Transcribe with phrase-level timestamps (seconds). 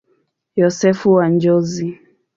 [0.59, 1.89] Yosefu wa Njozi.